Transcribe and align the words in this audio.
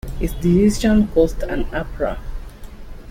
His 0.17 0.33
decision 0.33 1.09
caused 1.09 1.43
an 1.43 1.65
uproar. 1.71 2.17